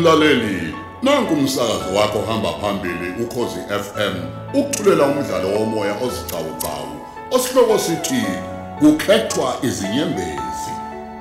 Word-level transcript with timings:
Mlaleli, 0.00 0.74
nanku 1.02 1.34
umsakazo 1.34 1.94
wakho 1.94 2.22
hamba 2.22 2.52
phambili 2.52 3.22
ukhozi 3.22 3.60
FM. 3.68 4.14
Ukuthulela 4.54 5.04
umdlalo 5.04 5.48
womoya 5.48 5.94
ozicawucawu. 6.02 7.00
Osihloko 7.30 7.78
sithi 7.78 8.24
kukhethwa 8.78 9.56
izinyembezi. 9.62 10.72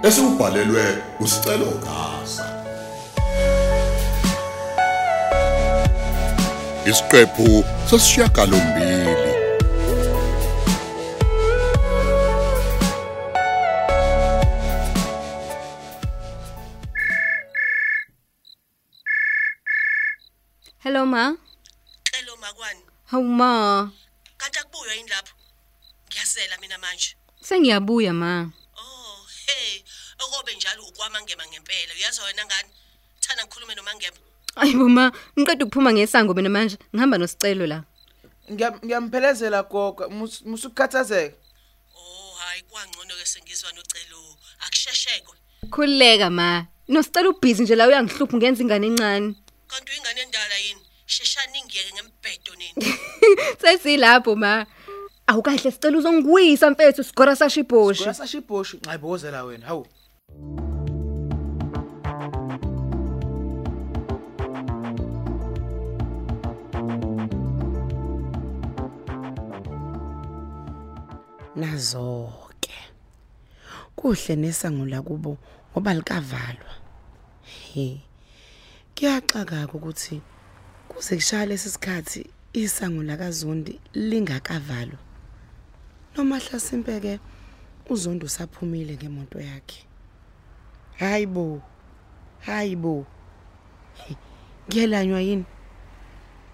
Esibhalelwe 0.03 0.97
usicelo 1.19 1.65
gasa. 1.65 2.45
Isiqephu 6.85 7.63
sesishiyagalombili. 7.89 9.18
Hello 20.99 21.07
ma. 21.11 21.31
Xelo 22.11 22.35
makwani, 22.43 22.81
Hawu 23.05 23.23
ma. 23.23 23.89
kanti 24.37 24.59
akubuyo 24.59 24.93
yini 24.93 25.09
lapho? 25.09 25.33
Ngiyasela 26.09 26.57
mina 26.59 26.77
manje. 26.77 27.15
Sengiyabuya 27.41 28.13
ma. 28.13 28.51
Oh, 28.77 29.25
hey, 29.47 29.83
okobe 30.19 30.55
njalo 30.55 30.83
ukwamangema 30.83 31.47
ngempela. 31.47 31.93
Uyazi 31.97 32.21
wena 32.21 32.45
ngani? 32.45 32.69
Thana 33.19 33.43
ngikhulume 33.43 33.75
nomangema. 33.75 34.17
Ayibo 34.55 34.89
ma, 34.89 35.11
ngiqeda 35.39 35.65
ukuphuma 35.65 35.93
ngesango 35.93 36.33
mina 36.33 36.49
manje. 36.49 36.77
Ngihamba 36.93 37.17
nosicelo 37.17 37.65
la. 37.67 37.83
Ngiyam- 38.51 38.79
ngiyamphelezela 38.85 39.63
gogo 39.63 40.03
mus- 40.09 40.43
musukhathazeka 40.45 41.35
Oh, 41.95 42.33
hayi 42.43 42.61
kwangcono 42.67 43.15
ke 43.15 43.25
sengizwa 43.25 43.71
nocelo. 43.71 44.19
Akusheshekwe. 44.67 45.35
Khuleka 45.71 46.29
ma. 46.29 46.67
Nosicelo 46.89 47.29
ubhizi 47.31 47.63
nje 47.63 47.75
la 47.75 47.87
uyangihlupha 47.87 48.35
ngenza 48.37 48.63
ingane 48.63 48.87
encane. 48.87 49.35
Kanti 49.69 49.91
uyingane 49.91 50.21
endala 50.21 50.38
yini? 50.38 50.38
Sheshani 50.38 50.38
ngiyeke 51.69 51.91
ngembhedo 51.93 52.53
nini? 52.57 52.97
Sesilapho 53.61 54.35
ma. 54.35 54.65
Awukahle 55.27 55.71
sicela 55.71 55.97
uzongiwisa 55.97 56.71
mfethu 56.71 57.03
sigora 57.03 57.35
sashibhoshi. 57.35 58.03
kuyasasha 58.03 58.37
ibhoshu 58.37 58.77
ngayibozela 58.77 59.43
wena 59.43 59.65
hawu 59.65 59.85
nazoke 71.55 72.79
kuhle 73.95 74.35
nesango 74.35 74.85
lakubo 74.85 75.37
ngoba 75.71 75.93
likavalwa 75.93 76.73
he 77.73 78.01
kuyaxaka 78.95 79.67
ukuthi 79.73 80.21
kuze 80.89 81.15
kushaya 81.15 81.45
lesisikhathi 81.45 82.21
isango 82.53 83.03
lakaZondi 83.03 83.79
lingakavalwa. 83.93 84.99
Noma 86.15 86.39
hlasimpeke 86.39 87.19
uZondi 87.89 88.25
usaphumile 88.25 88.93
ngemoto 88.97 89.39
yakhe. 89.39 89.85
Hayibo 90.99 91.61
hayibo 92.45 93.05
ngiyelanywa 94.67 95.21
yini? 95.21 95.45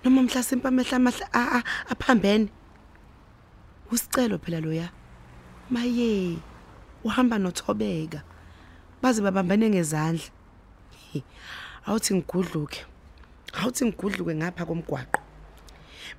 Noma 0.03 0.23
mhlasimpa 0.23 0.69
amehla 0.69 0.97
amahla 0.97 1.25
aphambene? 1.89 2.49
Usicelo 3.91 4.37
phela 4.37 4.59
loya? 4.59 4.89
Maye 5.69 6.37
uhamba 7.03 7.37
nothobeka. 7.39 8.23
Baze 9.01 9.21
babambane 9.21 9.69
ngezandla. 9.69 10.29
Awuthi 11.85 12.15
ngigudluke. 12.15 12.85
Awuthi 13.59 13.85
ngigudluke 13.85 14.35
ngapha 14.35 14.65
komgwaqo. 14.65 15.19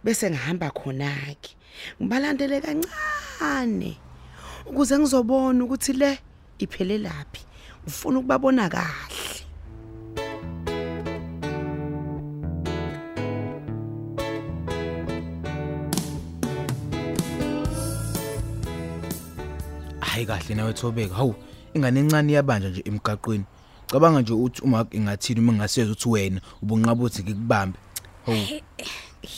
Bese 0.05 0.31
ngihamba 0.31 0.71
khona 0.71 1.11
ke 1.43 1.57
ngibalandele 2.01 2.61
kancane 2.61 3.97
ukuze 4.67 4.99
ngizobona 4.99 5.65
ukuthi 5.65 5.93
le 5.93 6.19
iphele 6.59 6.99
laphi. 6.99 7.43
Ngifuna 7.85 8.19
ukubabona 8.19 8.69
kahle. 8.69 9.27
Hayi 20.01 20.27
kahle 20.27 20.55
nawe 20.55 20.73
thobeka. 20.73 21.15
Hawu 21.15 21.35
ingane 21.75 22.01
encane 22.01 22.33
iyabanja 22.33 22.69
nje 22.69 22.83
emgaqweni. 22.85 23.45
Cabanga 23.91 24.21
nje 24.21 24.33
uthi 24.33 24.63
uma 24.63 24.87
ingathini 24.91 25.41
uma 25.41 25.53
ngasezwe 25.53 25.93
ukuthi 25.93 26.09
wena 26.09 26.41
ubunqaba 26.63 27.05
uthi 27.05 27.23
ngikubambe 27.23 27.79
hawu 28.27 28.39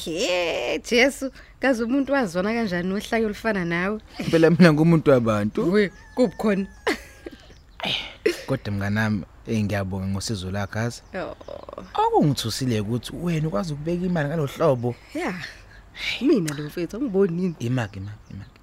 He, 0.05 0.79
Jesu, 0.91 1.31
kaze 1.61 1.85
umuntu 1.85 2.13
wazona 2.13 2.53
kanjani 2.53 2.89
nohlake 2.89 3.25
olufana 3.25 3.65
nawe? 3.65 4.01
phela 4.31 4.51
mina 4.51 4.73
ngumuntu 4.73 5.11
wabantu 5.11 5.73
We, 5.73 5.93
kubukhona. 6.15 6.67
kodwa 8.47 8.73
mnganami 8.73 9.25
eh 9.47 9.65
ngiyabonga 9.65 10.07
ngosizo 10.07 10.51
lakho 10.51 10.79
azi 10.79 11.03
Oh, 11.15 11.35
akungithusile 11.95 12.81
ukuthi 12.81 13.13
wena 13.17 13.49
ukwazi 13.49 13.73
ukubeka 13.73 14.07
imali 14.07 14.29
ngalohlobo 14.29 14.95
yeah. 15.15 15.35
Mina 16.21 16.55
lo 16.55 16.65
mfethu 16.65 16.97
angibonini. 16.97 17.55
imaki 17.59 17.99
imaki 17.99 18.19
imaki 18.31 18.61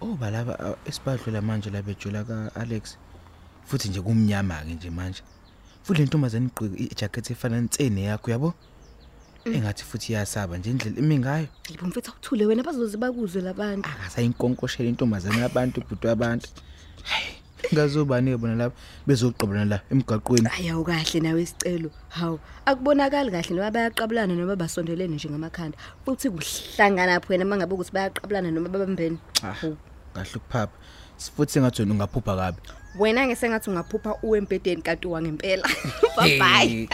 oh 0.00 0.14
balaba 0.16 0.76
esibadlula 0.84 1.42
manje 1.42 1.70
la 1.70 1.82
bejula 1.82 2.24
ka 2.24 2.50
Alex 2.54 2.96
futhi 3.68 3.88
nje 3.88 4.00
kumnyama 4.00 4.64
ke 4.64 4.74
nje 4.74 4.90
manje 4.90 5.22
futhi 5.84 6.00
lentombazane 6.00 6.46
igqoke 6.46 6.76
ijacket 6.84 7.30
efana 7.30 7.60
ntsene 7.60 8.02
yakho 8.02 8.30
yabo 8.30 8.54
engathi 9.44 9.84
futhi 9.84 10.12
iyasaba 10.12 10.58
nje 10.58 10.70
indlela 10.70 10.98
imi 10.98 11.18
ngayo 11.18 11.46
Yibo 11.70 11.86
mfethu 11.86 12.10
akuthule 12.10 12.46
wena 12.46 12.62
bazoze 12.62 12.96
bakuzwe 12.96 13.42
labantu. 13.42 13.88
akasayinkonkoshela 13.88 14.88
intombazane 14.88 15.40
yabantu 15.40 15.80
ibhudu 15.80 16.08
yabantu 16.08 16.48
hayi 17.02 17.34
ngazobani 17.72 18.30
ke 18.30 18.36
bona 18.36 18.54
lapha 18.54 18.76
bezoqobana 19.06 19.64
la 19.64 19.80
emgaqweni 19.92 20.48
Ayawu 20.48 20.84
kahle 20.84 21.20
nawe 21.20 21.42
isicelo. 21.42 21.90
Hawu, 22.08 22.38
akubonakali 22.64 23.30
kahle 23.30 23.54
noma 23.54 23.70
bayaqabulana 23.70 24.34
noma 24.34 24.56
basondelene 24.56 25.14
nje 25.14 25.28
ngamakhanda. 25.28 25.76
Futhi 26.04 26.30
kuhlangana 26.30 27.20
pho 27.20 27.32
wena 27.32 27.44
mangabe 27.44 27.74
ukuthi 27.74 27.92
bayaqabulana 27.92 28.50
noma 28.50 28.68
babambene. 28.68 29.18
Hawu. 29.42 29.76
kahle 30.14 30.34
ukuphapha 30.36 30.76
futhi 31.36 31.52
sengathi 31.52 31.82
wena 31.82 31.94
ungaphupha 31.94 32.36
kabi 32.36 32.60
Wena 32.98 33.26
ngesengathi 33.26 33.70
ungaphupha 33.70 34.14
uwempedeni 34.22 34.82
kanti 34.82 35.06
wangempela. 35.06 35.68
Bye 36.16 36.38
bye. 36.38 36.68
Hey, 36.68 36.88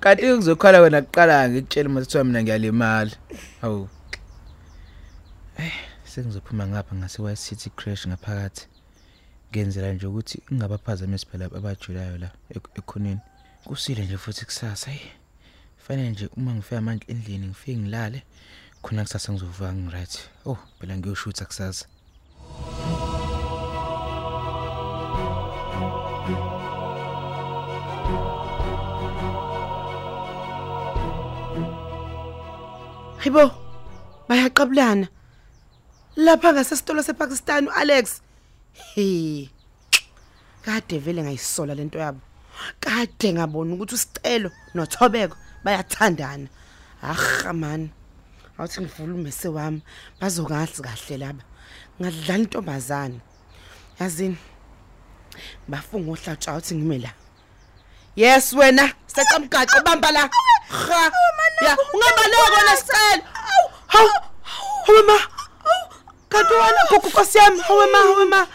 kanti 0.00 0.22
kuzokhala 0.34 0.80
wena 0.80 1.02
kuqala 1.02 1.48
ngikutshela 1.48 1.88
mase 1.88 2.22
mina 2.24 2.42
ngiyalimala. 2.42 3.10
Hawu. 3.60 3.88
Eh 5.58 5.72
sengizophuma 6.04 6.66
ngapha 6.66 6.94
ngase 6.96 7.22
White 7.22 7.38
City 7.40 7.70
Crash 7.70 8.06
ngaphakathi. 8.06 8.66
Ngenzela 9.52 9.92
nje 9.92 10.06
ukuthi 10.06 10.42
ingabaphazamisi 10.50 11.26
phela 11.26 11.44
abajulayo 11.44 12.18
la 12.18 12.30
ek- 12.54 12.78
ekhoneni. 12.78 13.20
Kusile 13.64 14.04
nje 14.04 14.18
futhi 14.18 14.44
kusasa 14.44 14.90
hey. 14.90 15.10
Fanele 15.78 16.10
nje 16.10 16.28
uma 16.36 16.52
ngifika 16.54 16.80
manje 16.80 17.04
endlini 17.08 17.46
ngifike 17.46 17.76
ngilale 17.76 18.22
khona 18.82 19.02
kusasa 19.02 19.32
ngizovuka 19.32 19.72
ngiright. 19.72 20.18
Oh 20.46 20.58
phela 20.80 20.96
ngiyoshutha 20.96 21.44
kusasa. 21.44 21.86
Hayibo 33.26 33.50
bayaqabulana. 34.28 35.08
Lapha 36.16 36.52
ngasesitolo 36.52 37.02
sePakistan 37.02 37.66
uAlex 37.66 38.20
hey 38.94 39.48
kade 40.62 40.98
vele 40.98 41.22
ngayisola 41.22 41.74
lento 41.74 41.98
yabo. 41.98 42.20
Kade 42.80 43.32
ngabona 43.32 43.74
ukuthi 43.74 43.94
usicelo 43.94 44.50
nothobeko 44.74 45.36
bayathandana. 45.64 46.46
Aha 47.02 47.52
man. 47.52 47.90
Awuthi 48.58 48.80
ngivula 48.80 49.14
umese 49.14 49.48
wami. 49.48 49.82
Bazokazi 50.20 50.82
kahle 50.82 51.16
laba. 51.18 51.42
Ngadlala 52.00 52.38
intombazana 52.38 53.20
yazini 53.98 54.38
bafunga 55.68 56.12
ohlatsha 56.12 56.52
awuthi 56.52 56.74
ngime 56.74 56.98
la. 56.98 57.10
Yes 58.14 58.52
wena 58.52 58.94
secamgaqa 59.06 59.82
bamba 59.82 60.12
la. 60.12 60.30
Ha 60.68 61.10
ya 61.64 61.76
ungabaleko 61.92 62.60
lesicelo 62.70 63.22
hawu 63.86 64.10
hawu 64.86 65.02
ma. 65.06 65.18
Kanti 66.28 66.54
wena 66.54 66.84
gogo 66.90 67.08
Nkosi 67.08 67.38
yami 67.38 67.60
hawe 67.60 67.86
ma 67.86 67.98
hawe 67.98 68.24
ma. 68.24 68.46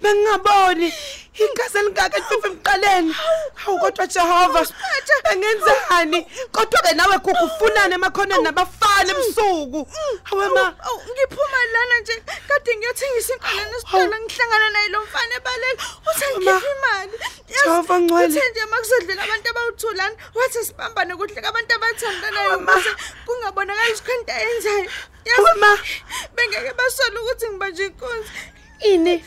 Bengingaboni. 0.00 0.92
Ingaze 1.34 1.82
lingaka 1.82 2.18
lifife 2.18 2.46
emqaleni. 2.48 3.16
Hawu 3.54 3.78
kodwa 3.78 4.06
Jehova 4.06 4.66
engenzani 5.32 6.26
kodwa 6.52 6.82
ke 6.82 6.94
nawe 6.94 7.18
gogo 7.18 7.44
ufunane 7.44 7.94
emakhoneni 7.94 8.42
nabafana 8.42 9.10
ebusuku? 9.10 9.86
Hawe 10.24 10.48
ma. 10.48 10.74
Aw 10.86 10.96
ngiphuma 11.12 11.58
lana 11.72 12.00
nje. 12.00 12.22
Kade 12.48 12.76
ngiyothengisa 12.76 13.34
inkomo 13.34 13.64
nesitolo 13.72 14.16
ngihlangana 14.20 14.70
naye 14.70 14.88
lo 14.88 15.00
mfana 15.00 15.34
ebalela 15.36 15.82
uthi 16.10 16.24
Ma. 16.24 16.52
ngikhipha 16.52 16.70
imali. 16.76 17.18
yazi 17.18 17.39
Jehova 17.64 18.00
ngcwele. 18.00 18.26
Uthe 18.26 18.50
nje 18.50 18.66
makusodleka 18.70 19.22
abantu 19.22 19.48
abawuthulana 19.50 20.16
wathi 20.34 20.64
sibambane 20.66 21.12
kudleka 21.16 21.48
abantu 21.48 21.72
abathandanayo 21.74 22.56
ukuze 22.58 22.90
kungabonakali 23.26 23.92
isikhonto 23.92 24.32
ayenzayo. 24.32 24.90
Hawe 25.30 25.52
ma. 25.62 25.72
bengeke 26.34 26.72
basola 26.78 27.20
ukuthi 27.20 27.46
ngibanje 27.48 27.84
inkunzi. 27.86 28.30
Ini? 28.80 29.24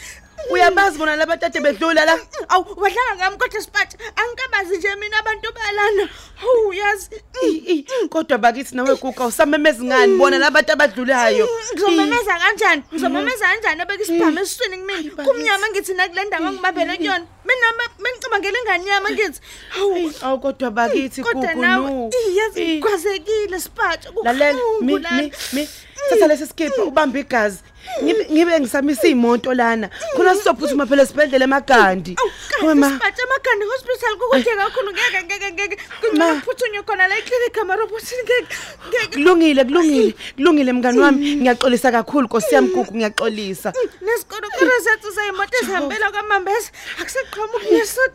Uyabazi 0.49 0.97
bona 0.97 1.15
laba 1.15 1.37
tate 1.37 1.59
bedlula 1.59 2.05
la? 2.05 2.19
Awu 2.49 2.65
wadlala 2.77 3.15
ngami 3.15 3.37
kodwa 3.37 3.61
sipathi 3.61 3.97
angikabazi 4.15 4.77
nje 4.77 4.95
mina 4.95 5.19
abantu 5.19 5.49
balana. 5.53 6.09
Hawu 6.35 6.73
yazi. 6.73 7.09
I- 7.43 7.63
i- 7.73 8.07
Kodwa 8.09 8.37
bakithi 8.37 8.75
nawe 8.75 8.95
kuka 8.95 9.25
usamemeza 9.25 9.83
ngani 9.83 10.17
bona 10.17 10.37
labantu 10.37 10.71
abadlulayo? 10.71 11.49
Ngizomemeza 11.73 12.39
kanjani? 12.39 12.83
Ngizomemeza 12.93 13.45
kanjani 13.45 13.81
abeke 13.81 14.03
isibhamu 14.03 14.39
esiswini 14.39 14.77
kumina? 14.77 15.23
Kumnyama 15.23 15.67
ngithi 15.69 15.93
nakulenda 15.93 16.39
ngangibambele 16.41 16.97
kuyona. 16.97 17.25
Mina 17.45 17.67
bengicabangela 18.03 18.59
inganyama 18.59 19.09
ngithi. 19.11 19.39
Hawu 19.69 20.11
Awu 20.21 20.39
kodwa 20.39 20.71
bakithi 20.71 21.21
kodwa 21.23 21.41
kuku 21.47 21.61
nawe 21.61 21.91
no. 21.91 22.09
yazi 22.35 22.61
I- 22.63 22.79
kwazekile 22.81 23.59
sipathi 23.59 24.07
Lalela 24.23 24.59
mi 24.81 24.93
mi 24.93 25.31
mi 25.53 25.69
thatha 26.09 26.27
lesi 26.27 26.47
skipper 26.47 26.83
ubambe 26.83 27.19
igazi. 27.19 27.59
Ngibe 28.03 28.27
ngibe 28.31 28.59
ngisamisa 28.59 29.07
imoto 29.07 29.53
lana. 29.53 29.89
Khona 30.15 30.35
sizophuthuma 30.35 30.85
phela 30.85 31.03
esibhedlela 31.03 31.45
emagandi. 31.45 32.15
Hawe 32.59 32.73
ma. 32.73 32.89
Sipathi 32.89 33.21
amagandi 33.21 33.65
hospital 33.65 34.13
kukude 34.19 34.51
kakhulu. 34.57 34.91
Ngeke 34.91 35.19
ngeke 35.25 35.51
ngeke. 35.53 35.77
Ma. 36.17 36.25
kuphuthunywe 36.35 36.83
khona 36.83 37.07
la 37.07 37.17
eclinic 37.17 37.57
amaroboti 37.61 38.15
ngeke 38.23 38.55
ngeke. 38.89 39.13
Kulungile 39.13 39.63
kulungile 39.65 40.15
kulungile 40.35 40.73
mngani 40.73 40.99
wami. 40.99 41.35
Ngiyaxolisa 41.35 41.91
kakhulu 41.91 42.27
Nkosi 42.27 42.55
yami 42.55 42.69
kuku 42.69 42.95
ngiyaxolisa. 42.95 43.73
Nesikolo 44.01 44.47
kore 44.57 44.79
zethu 44.83 45.11
zayimoto 45.15 45.57
ezihambela 45.61 46.11
kwamambesa. 46.11 46.71
Akuseqhamuki 47.01 47.73
ngesod 47.73 48.11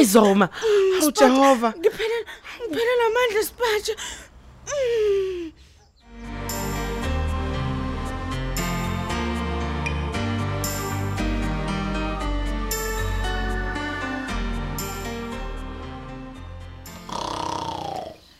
izoma. 0.00 0.48
Awu 1.00 1.10
Jehova. 1.12 1.74
Ngiphelela 1.78 2.30
ngiphelela 2.66 3.04
amandla 3.06 3.40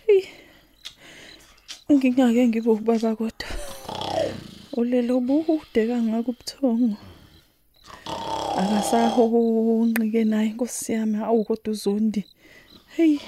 sipatsha 0.05 0.45
ngingake 1.93 2.49
ngibe 2.49 2.71
ubaba 2.71 3.17
kodwa. 3.17 3.49
Ulelo 4.77 5.21
bude 5.21 5.87
kangaka 5.87 6.31
ubuthongo. 6.31 6.97
Akasahonqike 8.61 10.25
naye 10.25 10.49
inkosi 10.49 10.93
yami 10.93 11.19
awu 11.19 11.45
kodwa 11.45 11.73
uzondi. 11.73 12.25
Hey. 12.97 13.19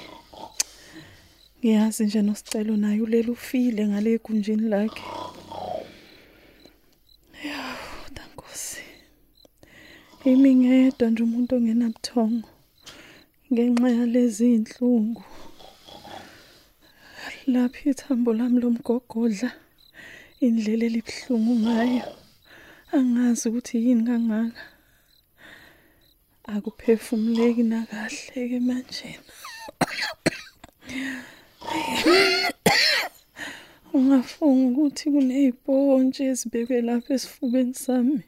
Ngiyazi 1.59 2.05
nje 2.05 2.23
nosicelo 2.23 2.77
naye 2.77 3.01
ulelo 3.01 3.33
ufile 3.33 3.87
ngale 3.89 4.13
egunjini 4.13 4.69
lakhe. 4.69 5.03
Dankosi 8.15 8.83
imi 10.25 10.55
ngedwa 10.55 11.11
nje 11.11 11.23
umuntu 11.23 11.57
ongenabuthongo 11.57 12.49
ngenxa 13.53 13.89
yalezi 13.91 14.55
inhlungu 14.55 15.23
lapha 17.47 17.91
ithambo 17.91 18.31
lami 18.39 18.59
lomgogodla 18.61 19.51
indlela 20.45 20.85
elibhlungu 20.89 21.55
ngayo. 21.65 22.07
Angazi 22.97 23.45
ukuthi 23.49 23.77
yini 23.85 24.05
kangaka. 24.09 24.63
Akuphefumuleki 26.53 27.63
nakahle 27.71 28.41
ke 28.51 28.59
manje 28.69 29.11
ungafunga 33.95 34.67
ukuthi 34.71 35.05
kunezipontshi 35.15 36.23
ezibekwe 36.31 36.77
lapha 36.89 37.11
esifubeni 37.17 37.75
sami 37.85 38.23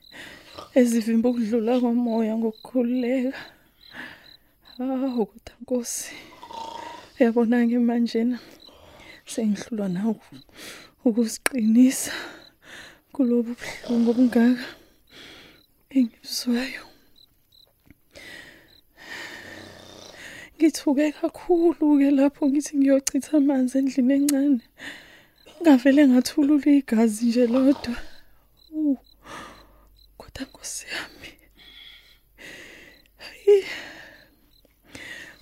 ezivimba 0.78 1.26
ukudlula 1.28 1.72
komoya 1.82 2.34
ngokukhululeka. 2.38 3.34
Hawu 4.76 5.26
kodwa 5.30 5.52
nkosi 5.60 6.14
uyabona 7.14 7.66
ke 7.70 7.78
manje 7.88 8.22
na 8.30 8.38
sengihlulwa 9.32 9.88
nawe 9.94 10.14
ukusiqinisa 11.06 12.14
kulobu 13.12 13.52
buhlungu 13.58 14.08
obungaka 14.12 14.66
engibuzwayo 15.96 16.82
ngithuke 20.58 21.06
kakhulu 21.18 21.86
ke 22.00 22.08
lapho 22.18 22.42
ngithi 22.50 22.72
ngiyochitha 22.78 23.32
amanzi 23.38 23.74
endlini 23.78 24.14
encane. 24.18 24.64
Ngavele 25.60 26.02
ngathulula 26.10 26.70
igazi 26.80 27.24
nje 27.26 27.44
lodwa. 27.52 27.94
Kodwa 30.18 30.42
nkosi 30.48 30.84
yami. 30.92 31.30
Hayi. 33.24 33.56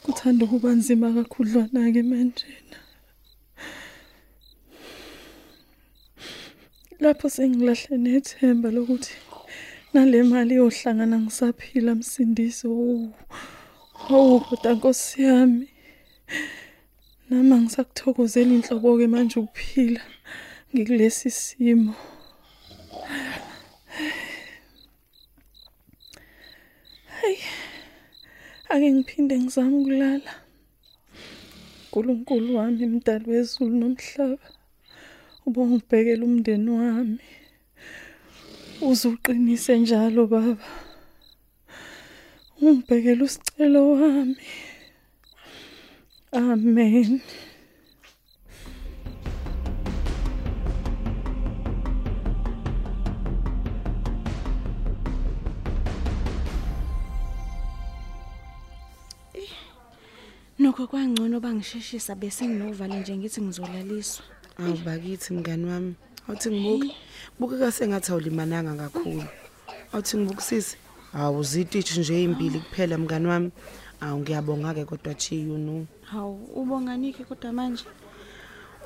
kuthanda 0.02 0.40
ukuba 0.44 0.70
nzima 0.78 1.06
kakhudlwana 1.16 1.80
ke 1.94 2.02
manje. 2.10 2.46
Lapho 7.06 7.28
sengilahle 7.36 7.96
nethemba 8.04 8.68
lokuthi 8.76 9.14
nale 9.92 10.18
mali 10.30 10.54
yohlangana 10.60 11.16
ngisaphila 11.20 11.94
msindisi. 11.94 12.66
Oh 12.66 13.08
oh 14.10 14.40
kodwa 14.46 14.72
nkosi 14.74 15.22
yami. 15.22 15.68
Nama 17.30 17.54
ngisakuthokozela 17.60 18.52
inhlobo 18.54 18.98
ke 18.98 19.06
manje 19.12 19.36
ukuphila 19.40 20.02
ngikulesi 20.70 21.30
simo. 21.30 21.94
Hey 27.20 27.38
ake 28.72 28.88
ngiphinde 28.92 29.34
ngizame 29.38 29.76
ukulala. 29.78 30.32
uNkulunkulu 31.86 32.56
wami 32.56 32.86
mdali 32.86 33.30
wezulu 33.30 33.74
nomhlaba. 33.80 34.55
Ubongibhekela 35.46 36.22
umndeni 36.28 36.70
wami. 36.70 37.25
Uzuqinise 38.88 39.78
njalo 39.78 40.26
baba. 40.32 40.66
Ungibhekela 42.61 43.23
usicelo 43.25 43.80
wami. 43.92 44.37
Amen. 46.32 47.20
Nokho 60.59 60.87
kwangcono 60.90 61.40
bangisheshisa 61.40 62.14
bese 62.14 62.49
nginovalo 62.49 62.97
nje 62.99 63.16
ngithi 63.16 63.40
ngizolaliswa. 63.40 64.36
Awu 64.58 64.76
bakithi 64.84 65.34
mngani 65.34 65.64
wami. 65.64 65.94
Awuthi 66.28 66.50
ngibuka 66.50 66.94
bukeka 67.38 67.72
sengathi 67.72 68.12
awulimananga 68.12 68.75
kakhulu. 68.76 69.25
Awuthi 69.92 70.16
ngibukisisi 70.16 70.76
awu 71.14 71.42
zititshi 71.42 72.00
nje 72.00 72.14
ezimbili 72.14 72.58
kuphela 72.58 72.98
mngani 72.98 73.26
wami. 73.26 73.50
Awu 74.00 74.20
ngiyabonga 74.20 74.75
ke 74.75 74.84
kodwa 74.84 75.14
chiyu 75.14 75.58
no 75.58 75.86
Hawu 76.10 76.34
ubonganike 76.54 77.25
kodwa 77.25 77.52
manje. 77.52 77.84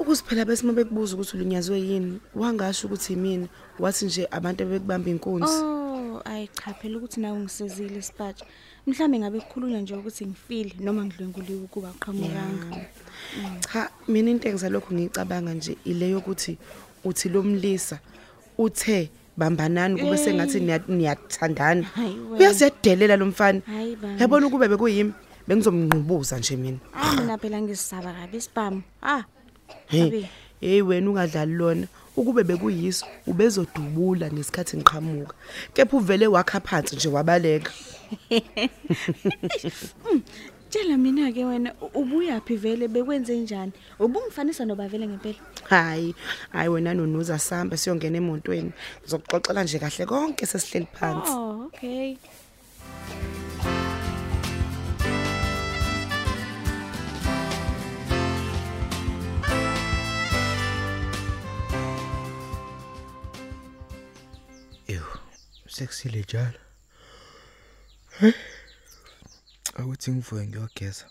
ukusiphela 0.01 0.45
bese 0.45 0.65
uma 0.65 0.73
bekubuza 0.73 1.15
ukuthi 1.15 1.37
ulinyazwe 1.37 1.77
yini 1.81 2.21
wangasho 2.35 2.87
ukuthi 2.87 3.13
yimina 3.13 3.47
wathi 3.79 4.05
nje 4.05 4.29
abantu 4.31 4.65
bebekubamba 4.65 5.11
inkunzi. 5.11 5.61
Oh, 5.61 5.80
ayi 6.25 6.49
cha 6.49 6.75
phela 6.75 6.99
ukuthi 6.99 7.21
nawe 7.21 7.39
ngisizile 7.41 8.03
sipatsha. 8.03 8.45
Mhlambe 8.87 9.19
ngabe 9.19 9.41
kukhulunywa 9.41 9.81
nje 9.81 9.95
ukuthi 9.95 10.27
ngifile 10.27 10.73
noma 10.81 11.05
ngidlwenguliwe 11.05 11.63
ukuba 11.65 11.89
aqhamukanga. 11.89 12.87
cha 13.73 13.91
mina 14.09 14.31
into 14.31 14.49
engizalokho 14.49 14.95
ngicabanga 14.95 15.55
nje 15.55 15.77
ile 15.85 16.11
yokuthi 16.11 16.59
uthi 17.05 17.29
lomlisa 17.29 17.99
uthe 18.59 19.11
bambanani 19.37 20.01
kube 20.01 20.17
sengathi 20.19 20.61
niya- 20.61 20.89
niyathandana 20.89 21.83
Hayi 21.83 22.15
wena. 22.19 22.37
uyaziyadelela 22.39 23.17
lo 23.17 23.27
mfana 23.27 23.61
Hayi 23.67 23.97
bani. 23.97 24.21
yabona 24.21 24.47
ukube 24.47 24.69
bekuyimi 24.69 25.13
bengizomnqubuza 25.49 26.39
nje 26.39 26.57
mina 26.57 26.79
Ah 26.93 27.17
mina 27.21 27.39
phela 27.39 27.61
ngisisaba 27.63 28.13
kabi 28.13 28.37
isibhamu. 28.37 28.83
Ah. 29.03 29.23
Hey, 29.87 30.03
Abi. 30.07 30.27
hey 30.61 30.83
wena 30.83 31.11
ungadlali 31.11 31.53
lona 31.55 31.87
ukube 32.21 32.43
bekuyiso 32.45 33.07
ubezodubula 33.27 34.29
nesikhathi 34.29 34.77
ngiqhamuka 34.77 35.35
kepha 35.75 35.97
uvele 35.97 36.27
wakha 36.27 36.61
phansi 36.61 36.97
nje 36.97 37.09
wabaleka 37.09 37.73
Tshela 40.71 40.97
mina 40.97 41.33
ke 41.33 41.43
wena 41.45 41.75
u- 41.83 41.91
ubuyaphi 42.01 42.57
vele 42.57 42.89
bekwenze 42.89 43.37
njani? 43.37 43.73
Ubungifanisa 43.99 44.65
nobavele 44.65 45.07
ngempela. 45.09 45.39
hayi 45.69 46.15
hayi 46.53 46.69
wena 46.69 46.95
nonuza 46.95 47.39
samba 47.39 47.77
siyongena 47.77 48.17
emotweni 48.19 48.73
ngizokuxoxela 49.03 49.65
nje 49.65 49.79
kahle 49.79 50.07
konke 50.07 50.47
sesihleli 50.47 50.87
phansi 50.95 51.31
Oh, 51.33 51.65
okay. 51.67 52.17
Sekusile 65.85 66.21
njalo 66.23 66.59
akuthi 69.79 70.11
ngivuke 70.13 70.47
ngiyogeza. 70.47 71.05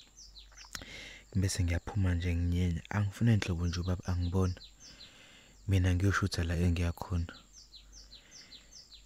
Bese 1.35 1.63
ngiyaphuma 1.63 2.13
nje 2.15 2.35
nginyenya. 2.35 2.81
Angifuna 2.89 3.33
inhlobo 3.33 3.67
nje 3.67 3.79
ubaba 3.79 4.05
angibona 4.11 4.55
mina 5.67 5.89
ngiyoshutha 5.95 6.43
la 6.43 6.55
engiyakhona 6.55 7.33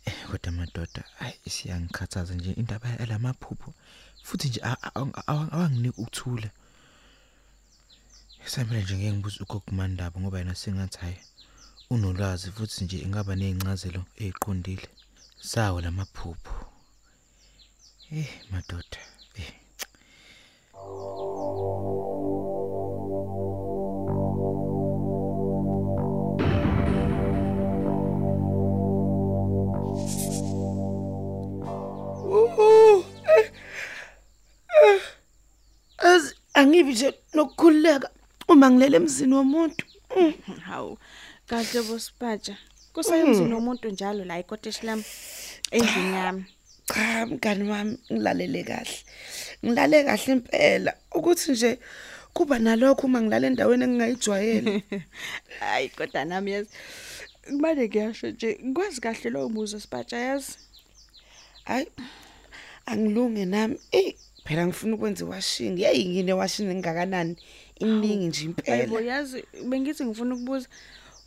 Eh, 0.06 0.14
kodwa 0.28 0.52
madoda 0.52 1.04
ayi 1.20 1.36
isiyangikhathaza 1.46 2.34
nje 2.36 2.52
indaba 2.52 2.90
yalamaphupho 2.90 3.74
futhi 4.24 4.48
nje 4.48 4.60
a- 4.64 4.82
a- 4.84 5.22
a- 5.32 5.52
awanginiki 5.54 6.02
ukuthula 6.02 6.50
Samele 8.46 8.82
nje 8.84 8.96
ngeke 8.98 9.14
ngibuze 9.14 9.40
ukugumandaba 9.44 10.20
ngoba 10.22 10.38
yena 10.40 10.56
sengathi 10.56 10.98
hayi 10.98 11.20
unolwazi 11.90 12.52
futhi 12.52 12.84
nje 12.84 12.98
ingaba 13.06 13.36
nezincazelo 13.36 14.02
eziqondile 14.24 14.88
sawo 15.52 15.82
lamaphupho 15.82 16.56
eh 18.12 18.30
madoda 18.52 19.02
eh 19.36 19.54
Az 35.98 36.34
angibi 36.54 36.92
nje 36.94 37.14
nokukhuleka 37.34 38.10
uma 38.48 38.68
ngilele 38.72 38.98
emzini 38.98 39.34
womuntu. 39.36 39.86
Mm. 40.18 40.34
hawu 40.68 40.98
kahle 41.48 41.82
bosipatsha 41.88 42.56
kusayemzini 42.94 43.54
womuntu 43.54 43.90
njalo 43.90 44.26
la 44.26 44.40
ikoteshi 44.40 44.86
lami 44.86 45.04
endlini 45.72 46.16
yami 46.16 46.46
Cha 46.86 47.26
mngani 47.26 47.70
wami 47.70 47.98
ngilalele 48.12 48.64
kahle. 48.64 48.98
Ngilale 49.66 50.04
kahle 50.04 50.34
impela 50.34 50.94
ukuthi 51.16 51.52
nje 51.52 51.80
kuba 52.34 52.60
nalokho 52.60 53.08
uma 53.08 53.22
ngilale 53.22 53.48
endaweni 53.48 53.84
engingayijwayele. 53.84 54.84
hayi 55.60 55.90
kodwa 55.90 56.26
nami 56.26 56.52
yazi 56.52 56.70
kumele 57.48 57.88
ngiyasho 57.88 58.28
nje 58.32 58.60
ngikwazi 58.66 59.02
kahle 59.02 59.30
lowo 59.30 59.50
muzo 59.50 59.80
sipatsha 59.80 60.18
yazi 60.18 60.58
Hayi 61.64 61.88
angilunge 62.86 63.46
nami. 63.46 63.80
Eh 63.92 64.16
phela 64.46 64.68
ngifuna 64.68 64.96
ukwenza 64.96 65.26
washing. 65.26 65.78
Hey 65.78 66.06
ngine 66.06 66.34
washing 66.34 66.70
engakanani? 66.72 67.38
Iningi 67.80 68.28
nje 68.28 68.50
hayibo 68.66 69.00
impela. 69.00 69.16
yazi 69.16 69.44
bengithi 69.70 70.06
ngifuna 70.06 70.36
ukubuza 70.36 70.68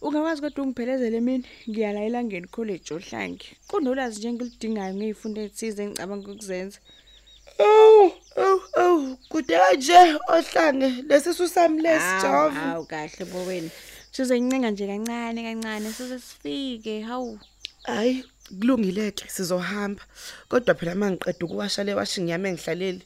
ungakwazi 0.03 0.41
kodwa 0.43 0.65
ungiphelezele 0.65 1.21
mina 1.21 1.45
ngiyala 1.69 2.01
elangeni 2.05 2.47
college 2.47 2.95
ohlangi 2.95 3.49
kunolwazi 3.69 4.19
nje 4.19 4.29
engilidingayo 4.29 4.95
ngezifundo 4.95 5.41
ezithize 5.43 5.83
engicabanga 5.83 6.31
ukuzenza 6.33 6.79
Oh, 7.59 8.13
oh, 8.37 8.61
oh, 8.83 9.17
kude 9.31 9.57
kanje 9.59 10.01
ohlange 10.29 10.89
lesisu 11.09 11.49
sami 11.49 11.83
lesijova. 11.83 12.51
hawu 12.51 12.85
kahle 12.87 13.25
bo 13.33 13.45
wena 13.49 13.71
sizoyincenga 14.13 14.71
nje 14.71 14.87
kancane 14.87 15.41
kancane 15.47 15.93
size 15.93 16.19
sifike 16.19 17.01
hawu 17.01 17.39
Hayi, 17.87 18.25
kulungile 18.61 19.11
ke 19.11 19.29
sizohamba. 19.31 20.03
Kodwa 20.49 20.75
phela 20.75 20.95
mangiqeda 20.95 21.47
ukuwasha 21.47 21.85
le 21.85 21.95
washing 21.95 22.29
yami 22.29 22.49
engihlaleli. 22.49 23.03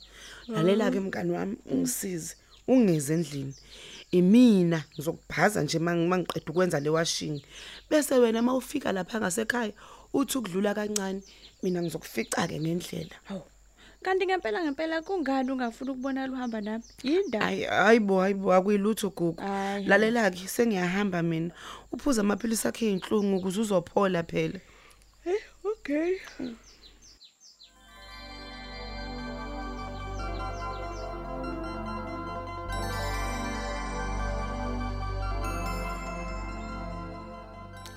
Lalela 0.49 0.90
ke 0.90 1.00
mkani 1.00 1.30
wami 1.32 1.56
ungisize. 1.70 2.35
Ungeze 2.68 3.14
endlini. 3.14 3.54
Imina 4.10 4.84
ngizokubhaza 4.94 5.62
nje 5.62 5.78
mangiqeda 5.78 6.50
ukwenza 6.50 6.80
le 6.80 6.90
washing. 6.90 7.42
Bese 7.90 8.14
wena 8.14 8.42
mawufika 8.42 8.92
lapha 8.92 9.20
ngasekhaya 9.20 9.72
uthi 10.12 10.38
ukudlula 10.38 10.74
kancane 10.74 11.22
mina 11.62 11.82
ngizokufica 11.82 12.48
ke 12.48 12.60
ngendlela. 12.60 13.16
hawu 13.24 13.42
kanti 14.02 14.26
ngempela 14.26 14.62
ngempela 14.64 15.02
kungani 15.02 15.50
ungafuni 15.52 15.90
ukubonala 15.90 16.32
uhamba 16.32 16.60
nami 16.60 16.84
yindaba 17.04 17.44
Hayi 17.44 17.62
hayibo 17.64 18.20
hayibo 18.20 18.52
akuyilutho 18.52 19.10
gugu. 19.10 19.40
Hayi. 19.40 19.86
Lalela 19.86 20.30
ke 20.30 20.48
sengiyahamba 20.48 21.22
mina. 21.22 21.50
Uphuza 21.92 22.20
amaphilisi 22.20 22.68
akhe 22.68 22.88
einhlungu 22.88 23.36
ukuze 23.36 23.60
uzophola 23.60 24.22
phela. 24.22 24.60
okay 25.64 26.18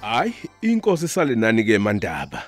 Hayi, 0.03 0.33
inkosi 0.61 1.07
sale 1.07 1.35
nani 1.35 1.63
ke 1.63 1.77
mandaba. 1.79 2.43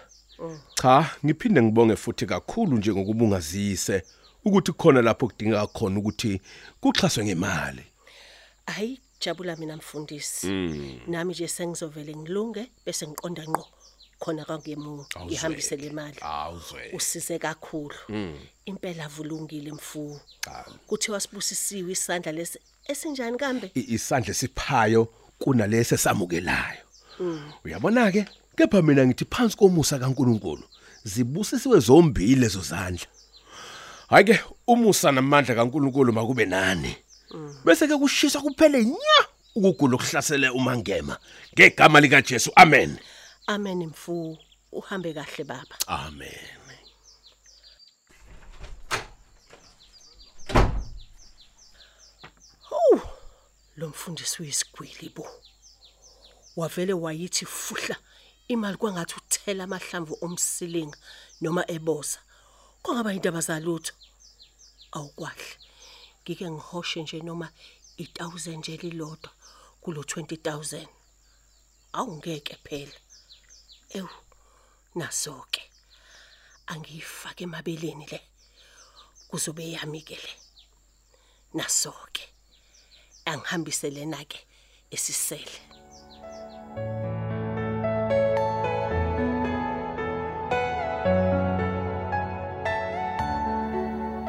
Cha, 0.76 1.10
ngiphinde 1.26 1.62
ngibonge 1.62 1.96
futhi 1.96 2.26
kakhulu 2.26 2.78
nje 2.78 2.92
ngokubungazise 2.94 4.04
ukuthi 4.46 4.72
khona 4.74 5.02
lapho 5.02 5.28
kudingeka 5.28 5.68
khona 5.68 6.00
ukuthi 6.00 6.42
kuxhaswe 6.82 7.24
ngemali. 7.26 7.84
hayi 8.68 9.00
jabula 9.22 9.56
mina 9.56 9.78
mfundisi 9.78 10.48
Mm. 10.48 11.00
nami 11.08 11.34
nje 11.34 11.48
sengizovele 11.48 12.16
ngilunge 12.16 12.68
bese 12.86 13.08
ngiqonda 13.08 13.44
ngqo 13.48 13.68
khona 14.20 14.46
kangemu 14.46 15.06
ngihambise 15.26 15.76
le 15.78 15.90
mali 15.90 16.18
Awuzwe. 16.22 16.92
usize 16.94 17.40
kakhulu 17.40 17.96
Mm. 18.10 18.36
impela 18.66 19.08
vulungile 19.08 19.72
mfu 19.72 20.20
kuthiwa 20.88 21.20
sibusisiwe 21.20 21.92
isandla 21.92 22.32
lesi 22.32 22.60
esinjani 22.88 23.38
kambe 23.38 23.72
Isandla 23.76 24.34
siphayo 24.34 25.06
kunalese 25.40 25.98
samukelayo. 25.98 26.85
Mm. 27.19 27.51
Uyabona 27.65 28.12
ke? 28.12 28.25
Kepha 28.57 28.81
mina 28.81 29.05
ngithi 29.05 29.25
phansi 29.25 29.57
komusa 29.57 30.00
kaNkuluNkulu 30.00 30.63
zibusisiwe 31.03 31.79
zombili 31.79 32.36
lezo 32.36 32.62
zandla. 32.62 33.07
Hayi 34.10 34.25
ke 34.25 34.39
umusa 34.67 35.12
namandla 35.12 35.55
kaNkuluNkulu 35.55 36.13
makube 36.13 36.45
nani. 36.45 36.95
Bese 37.65 37.88
ke 37.88 37.98
kushisa 37.98 38.39
kuphele 38.41 38.84
nya 38.86 39.19
ukugula 39.55 39.95
okuhlasele 39.95 40.50
umangema 40.50 41.17
ngegama 41.53 42.01
lika 42.01 42.22
Jesu. 42.22 42.51
Amen. 42.55 42.98
amen 43.48 43.86
mfu 43.86 44.38
uhambe 44.72 45.13
kahle 45.13 45.43
baba 45.43 45.75
Amen. 45.88 46.31
Hawu 52.69 53.01
lo 53.77 53.88
mfundisi 53.88 54.41
uyisigwili 54.41 55.12
bo. 55.15 55.27
Wavele 56.56 56.94
wayithi 56.94 57.46
fuhla 57.46 57.96
imali 58.48 58.78
kwangathi 58.78 59.16
uthela 59.20 59.64
amahlamvu 59.64 60.18
omsilinga 60.26 60.98
noma 61.42 61.64
eboza. 61.76 62.20
Kwangaba 62.82 63.14
indaba 63.14 63.42
zalutho. 63.48 63.94
Awukwahle. 64.92 65.54
Ngike 66.22 66.46
ngihoshe 66.52 67.02
nje 67.04 67.20
noma 67.22 67.48
i1000 67.98 68.58
nje 68.58 68.78
lilodwa 68.78 69.32
kulo 69.82 70.02
20000. 70.02 70.88
Awungeke 71.94 72.56
phela. 72.64 73.00
Ew 73.90 74.08
nasoke. 74.96 75.64
Angiyifake 76.68 77.44
emabeleni 77.44 78.06
le. 78.12 78.20
Kuzobe 79.28 79.72
yami 79.72 80.02
ke 80.02 80.16
le. 80.16 80.46
nasoke 81.56 82.30
angihambise 83.26 83.90
lena 83.90 84.26
ke 84.26 84.40
esisele 84.92 85.75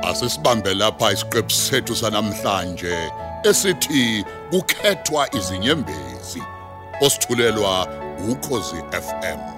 Asisibambe 0.02 0.74
lapha 0.74 1.12
isiqephu 1.12 1.50
sethu 1.50 1.96
sanamhlanje 1.96 2.96
esithi 3.44 4.24
kukhethwa 4.50 5.34
izinyembezi. 5.34 6.42
Osithulelwa 7.00 7.86
ukhozi 8.30 8.76
FM. 8.76 9.55